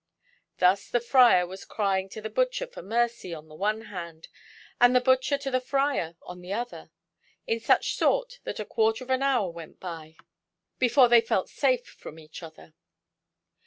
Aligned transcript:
Thus, 0.57 0.89
the 0.89 0.99
Friar 0.99 1.45
was 1.45 1.63
crying 1.63 2.09
to 2.09 2.21
the 2.21 2.29
butcher 2.31 2.65
for 2.65 2.81
mercy 2.81 3.35
on 3.35 3.47
the 3.47 3.53
one 3.55 3.81
hand, 3.81 4.29
and 4.79 4.95
the 4.95 4.99
butcher 4.99 5.37
to 5.37 5.51
the 5.51 5.61
Friar 5.61 6.15
on 6.23 6.41
the 6.41 6.51
other, 6.51 6.89
in 7.45 7.59
such 7.59 7.93
sort 7.95 8.39
that 8.43 8.59
a 8.59 8.65
quarter 8.65 9.03
of 9.03 9.11
an 9.11 9.21
hour 9.21 9.51
went 9.51 9.79
by 9.79 10.15
before 10.79 11.07
they 11.07 11.21
felt 11.21 11.49
safe 11.49 11.85
from 11.85 12.17
each 12.17 12.41
other. 12.41 12.73